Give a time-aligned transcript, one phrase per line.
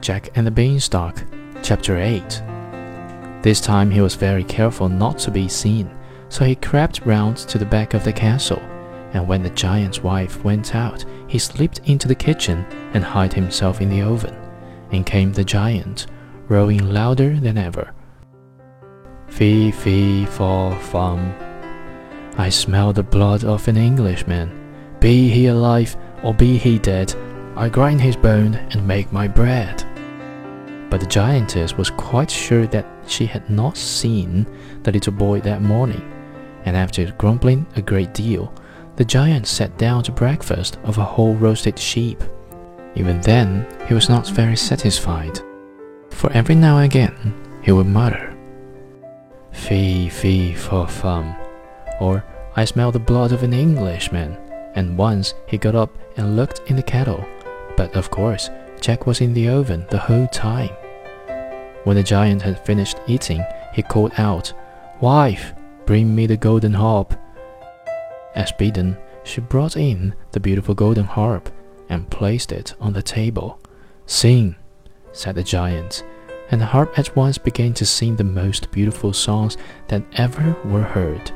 [0.00, 1.22] Jack and the Beanstalk,
[1.62, 2.42] Chapter 8.
[3.42, 5.90] This time he was very careful not to be seen,
[6.28, 8.60] so he crept round to the back of the castle,
[9.12, 13.80] and when the giant's wife went out, he slipped into the kitchen and hid himself
[13.80, 14.36] in the oven.
[14.90, 16.06] In came the giant,
[16.48, 17.92] rowing louder than ever.
[19.28, 21.32] Fee, fi, fo, fum.
[22.36, 24.50] I smell the blood of an Englishman.
[24.98, 27.14] Be he alive or be he dead,
[27.56, 29.84] I grind his bone and make my bread.
[30.90, 34.46] But the giantess was quite sure that she had not seen
[34.82, 36.02] the little boy that morning,
[36.64, 38.52] and after grumbling a great deal,
[38.96, 42.22] the giant sat down to breakfast of a whole roasted sheep.
[42.96, 45.38] Even then, he was not very satisfied,
[46.10, 48.36] for every now and again he would mutter,
[49.52, 51.34] Fee, fi, fo fum,
[52.00, 52.24] or
[52.56, 54.36] I smell the blood of an Englishman,
[54.74, 57.24] and once he got up and looked in the kettle,
[57.76, 60.70] but of course Jack was in the oven the whole time.
[61.84, 64.52] When the giant had finished eating, he called out,
[65.00, 65.54] Wife,
[65.86, 67.14] bring me the golden harp.
[68.34, 71.50] As bidden, she brought in the beautiful golden harp
[71.88, 73.60] and placed it on the table.
[74.06, 74.56] Sing,
[75.12, 76.04] said the giant,
[76.50, 79.56] and the harp at once began to sing the most beautiful songs
[79.88, 81.30] that ever were heard.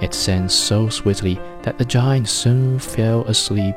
[0.00, 3.76] It sang so sweetly that the giant soon fell asleep.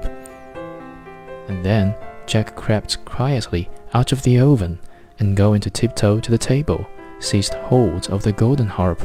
[1.48, 4.80] And then Jack crept quietly out of the oven
[5.20, 6.86] and going to tiptoe to the table,
[7.20, 9.02] seized hold of the golden harp.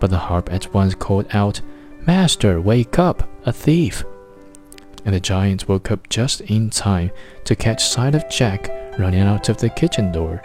[0.00, 1.60] But the harp at once called out,
[2.06, 4.04] Master, wake up, a thief!
[5.04, 7.10] And the giant woke up just in time
[7.44, 10.42] to catch sight of Jack running out of the kitchen door.